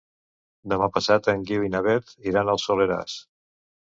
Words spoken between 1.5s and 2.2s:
Guiu i na Beth